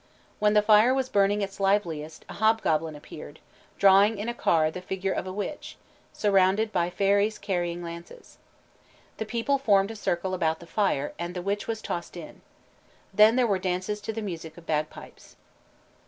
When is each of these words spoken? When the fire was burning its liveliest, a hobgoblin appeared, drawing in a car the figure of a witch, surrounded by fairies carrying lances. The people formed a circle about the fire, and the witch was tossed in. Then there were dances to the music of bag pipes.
When 0.39 0.55
the 0.55 0.63
fire 0.63 0.95
was 0.95 1.09
burning 1.09 1.43
its 1.43 1.59
liveliest, 1.59 2.25
a 2.27 2.33
hobgoblin 2.33 2.95
appeared, 2.95 3.39
drawing 3.77 4.17
in 4.17 4.27
a 4.29 4.33
car 4.33 4.71
the 4.71 4.81
figure 4.81 5.11
of 5.11 5.27
a 5.27 5.31
witch, 5.31 5.77
surrounded 6.11 6.71
by 6.73 6.89
fairies 6.89 7.37
carrying 7.37 7.83
lances. 7.83 8.39
The 9.17 9.27
people 9.27 9.59
formed 9.59 9.91
a 9.91 9.95
circle 9.95 10.33
about 10.33 10.59
the 10.59 10.65
fire, 10.65 11.13
and 11.19 11.35
the 11.35 11.41
witch 11.43 11.67
was 11.67 11.83
tossed 11.83 12.17
in. 12.17 12.41
Then 13.13 13.35
there 13.35 13.45
were 13.45 13.59
dances 13.59 14.01
to 14.01 14.11
the 14.11 14.23
music 14.23 14.57
of 14.57 14.65
bag 14.65 14.89
pipes. 14.89 15.35